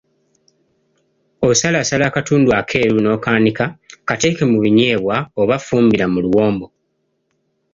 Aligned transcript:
Osalaasala 1.49 2.03
akatundu 2.07 2.49
akeeru 2.59 2.97
n’okaanika, 3.01 3.65
kateeke 4.07 4.43
mu 4.51 4.57
binyeebwa 4.63 5.15
oba 5.41 5.55
fumbira 5.65 6.05
mu 6.13 6.19
luwombo. 6.25 6.67